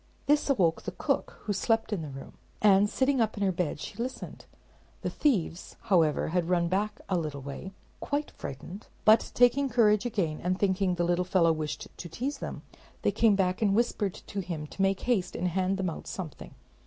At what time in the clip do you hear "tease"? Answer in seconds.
12.09-12.39